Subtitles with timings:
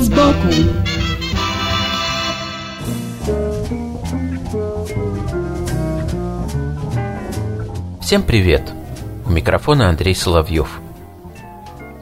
[0.00, 0.48] Вид сбоку
[8.00, 8.62] Всем привет!
[9.26, 10.80] У микрофона Андрей Соловьев.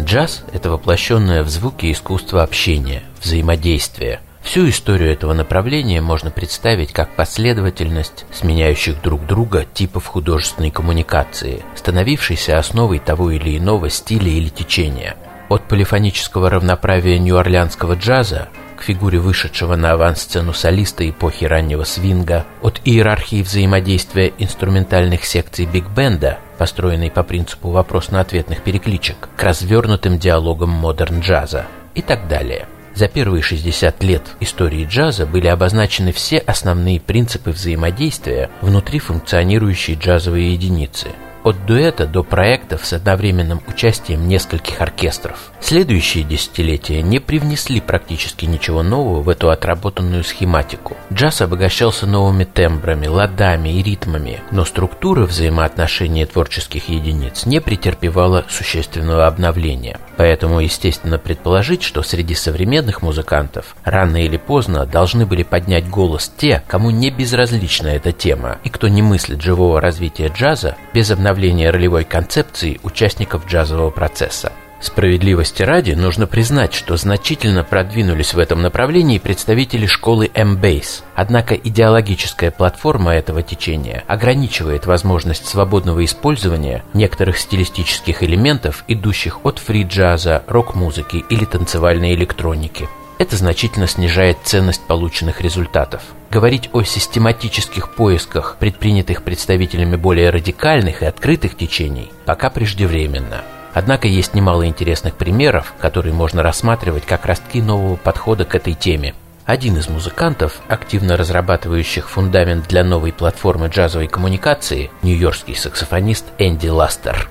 [0.00, 4.20] Джаз– это воплощенное в звуке искусство общения, взаимодействия.
[4.42, 12.58] Всю историю этого направления можно представить как последовательность сменяющих друг друга типов художественной коммуникации, становившейся
[12.58, 15.16] основой того или иного стиля или течения.
[15.52, 18.48] От полифонического равноправия нью-орлеанского джаза
[18.78, 26.38] к фигуре вышедшего на авансцену солиста эпохи раннего свинга, от иерархии взаимодействия инструментальных секций биг-бенда,
[26.56, 32.66] построенной по принципу вопрос-на-ответных перекличек, к развернутым диалогам модерн-джаза и так далее.
[32.94, 40.44] За первые 60 лет истории джаза были обозначены все основные принципы взаимодействия внутри функционирующей джазовой
[40.44, 41.08] единицы–
[41.44, 45.52] от дуэта до проектов с одновременным участием нескольких оркестров.
[45.60, 50.96] Следующие десятилетия не привнесли практически ничего нового в эту отработанную схематику.
[51.12, 59.26] Джаз обогащался новыми тембрами, ладами и ритмами, но структура взаимоотношений творческих единиц не претерпевала существенного
[59.26, 59.98] обновления.
[60.16, 66.62] Поэтому, естественно, предположить, что среди современных музыкантов рано или поздно должны были поднять голос те,
[66.68, 71.31] кому не безразлична эта тема, и кто не мыслит живого развития джаза без обновления
[71.70, 74.52] ролевой концепции участников джазового процесса.
[74.82, 81.04] Справедливости ради нужно признать, что значительно продвинулись в этом направлении представители школы M-Base.
[81.14, 90.42] Однако идеологическая платформа этого течения ограничивает возможность свободного использования некоторых стилистических элементов, идущих от фри-джаза,
[90.48, 92.88] рок-музыки или танцевальной электроники.
[93.22, 96.02] Это значительно снижает ценность полученных результатов.
[96.28, 103.44] Говорить о систематических поисках, предпринятых представителями более радикальных и открытых течений, пока преждевременно.
[103.74, 109.14] Однако есть немало интересных примеров, которые можно рассматривать как ростки нового подхода к этой теме.
[109.44, 117.28] Один из музыкантов, активно разрабатывающих фундамент для новой платформы джазовой коммуникации, нью-йоркский саксофонист Энди Ластер.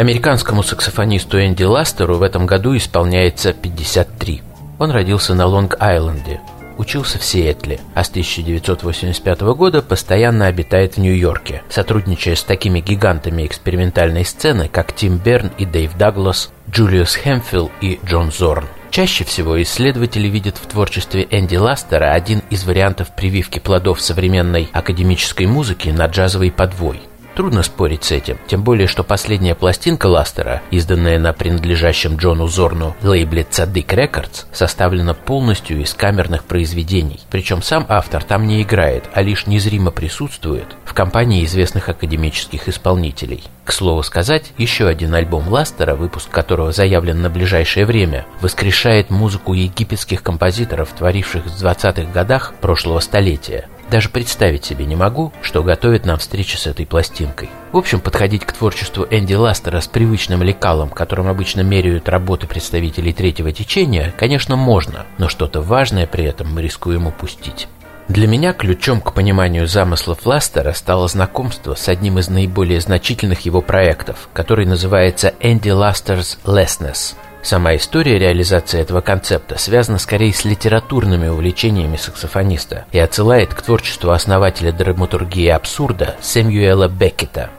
[0.00, 4.40] Американскому саксофонисту Энди Ластеру в этом году исполняется 53.
[4.78, 6.40] Он родился на Лонг-Айленде,
[6.78, 13.44] учился в Сиэтле, а с 1985 года постоянно обитает в Нью-Йорке, сотрудничая с такими гигантами
[13.44, 18.64] экспериментальной сцены, как Тим Берн и Дэйв Даглас, Джулиус Хэмфилл и Джон Зорн.
[18.90, 25.44] Чаще всего исследователи видят в творчестве Энди Ластера один из вариантов прививки плодов современной академической
[25.44, 27.02] музыки на джазовый подвой.
[27.34, 32.96] Трудно спорить с этим, тем более, что последняя пластинка Ластера, изданная на принадлежащем Джону Зорну
[33.02, 37.20] лейбле Цадык Рекордс, составлена полностью из камерных произведений.
[37.30, 43.44] Причем сам автор там не играет, а лишь незримо присутствует в компании известных академических исполнителей.
[43.64, 49.54] К слову сказать, еще один альбом Ластера, выпуск которого заявлен на ближайшее время, воскрешает музыку
[49.54, 53.68] египетских композиторов, творивших в 20-х годах прошлого столетия.
[53.90, 57.50] Даже представить себе не могу, что готовит нам встреча с этой пластинкой.
[57.72, 63.12] В общем, подходить к творчеству Энди Ластера с привычным лекалом, которым обычно меряют работы представителей
[63.12, 67.66] третьего течения, конечно, можно, но что-то важное при этом мы рискуем упустить.
[68.08, 73.60] Для меня ключом к пониманию замыслов Ластера стало знакомство с одним из наиболее значительных его
[73.60, 81.28] проектов, который называется «Энди Ластер's Lessness», Сама история реализации этого концепта связана скорее с литературными
[81.28, 87.50] увлечениями саксофониста и отсылает к творчеству основателя драматургии абсурда Сэмюэла Беккета.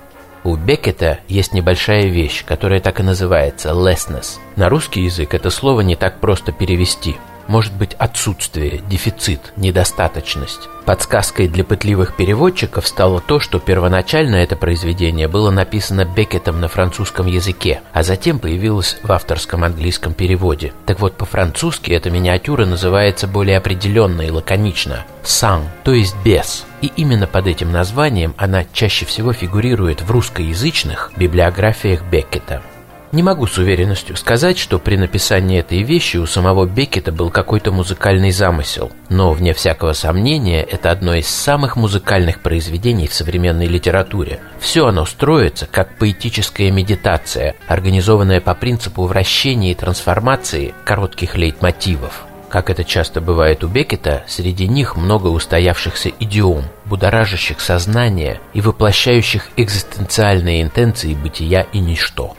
[0.44, 4.40] У Беккета есть небольшая вещь, которая так и называется «lessness».
[4.56, 7.18] На русский язык это слово не так просто перевести–
[7.52, 10.70] может быть отсутствие, дефицит, недостаточность.
[10.86, 17.28] Подсказкой для пытливых переводчиков стало то, что первоначально это произведение было написано Беккетом на французском
[17.28, 20.72] языке, а затем появилось в авторском английском переводе.
[20.86, 26.66] Так вот, по-французски эта миниатюра называется более определенно и лаконично «сан», то есть «без».
[26.80, 32.64] И именно под этим названием она чаще всего фигурирует в русскоязычных библиографиях Беккета.
[33.12, 37.74] Не могу с уверенностью сказать, что при написании этой вещи у самого Беккета был какой-то
[37.74, 44.40] музыкальный замысел, но, вне всякого сомнения, это одно из самых музыкальных произведений в современной литературе.
[44.60, 52.24] Все оно строится как поэтическая медитация, организованная по принципу вращения и трансформации коротких лейтмотивов.
[52.48, 59.50] Как это часто бывает у Беккета, среди них много устоявшихся идиом, будоражащих сознание и воплощающих
[59.58, 62.36] экзистенциальные интенции бытия и ничто.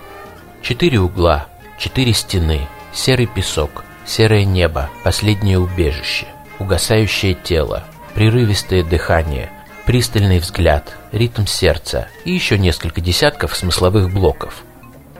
[0.62, 6.26] Четыре угла, четыре стены, серый песок, серое небо, последнее убежище,
[6.60, 7.82] угасающее тело,
[8.14, 9.50] прерывистое дыхание,
[9.86, 14.62] пристальный взгляд, ритм сердца и еще несколько десятков смысловых блоков.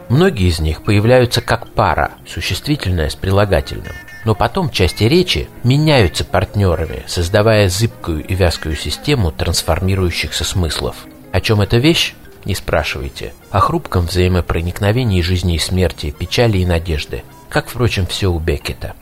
[0.09, 3.95] Многие из них появляются как пара, существительное с прилагательным.
[4.25, 10.95] Но потом части речи меняются партнерами, создавая зыбкую и вязкую систему трансформирующихся смыслов.
[11.33, 12.15] О чем эта вещь?
[12.45, 13.33] Не спрашивайте.
[13.51, 17.23] О хрупком взаимопроникновении жизни и смерти, печали и надежды.
[17.49, 18.95] Как, впрочем, все у Беккета.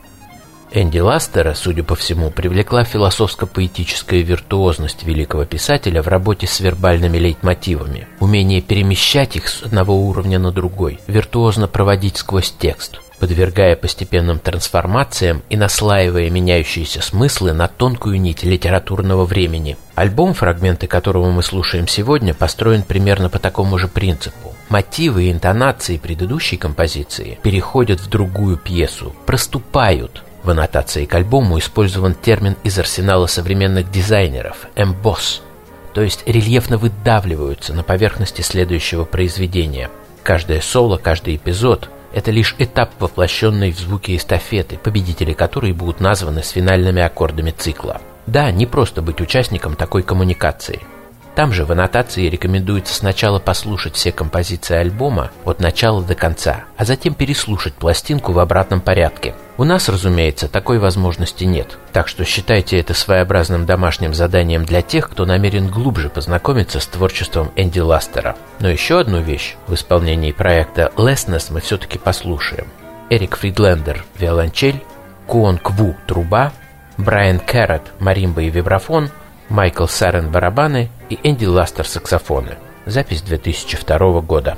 [0.73, 8.07] Энди Ластера, судя по всему, привлекла философско-поэтическая виртуозность великого писателя в работе с вербальными лейтмотивами,
[8.21, 15.43] умение перемещать их с одного уровня на другой, виртуозно проводить сквозь текст– подвергая постепенным трансформациям
[15.47, 19.77] и наслаивая меняющиеся смыслы на тонкую нить литературного времени.
[19.93, 24.55] Альбом, фрагменты которого мы слушаем сегодня, построен примерно по такому же принципу.
[24.69, 30.23] Мотивы и интонации предыдущей композиции переходят в другую пьесу, проступают.
[30.41, 35.43] В аннотации к альбому использован термин из арсенала современных дизайнеров– «эмбосс»,
[35.93, 39.91] то есть рельефно выдавливаются на поверхности следующего произведения.
[40.23, 46.43] Каждое соло, каждый эпизод– это лишь этап, воплощенный в звуки эстафеты, победители которой будут названы
[46.43, 48.01] с финальными аккордами цикла.
[48.27, 50.81] Да, не просто быть участником такой коммуникации.
[51.35, 56.83] Там же в аннотации рекомендуется сначала послушать все композиции альбома от начала до конца, а
[56.83, 59.33] затем переслушать пластинку в обратном порядке.
[59.57, 65.09] У нас, разумеется, такой возможности нет, так что считайте это своеобразным домашним заданием для тех,
[65.09, 68.35] кто намерен глубже познакомиться с творчеством Энди Ластера.
[68.59, 72.67] Но еще одну вещь в исполнении проекта «Lessness» мы все-таки послушаем.
[73.09, 74.83] Эрик Фридлендер– виолончель,
[75.27, 76.51] Куон Кву– труба,
[76.97, 79.09] Брайан Кэррот– маримба и вибрафон–
[79.51, 82.57] Майкл Сарен барабаны и Энди Ластер саксофоны.
[82.85, 84.57] Запись 2002 года.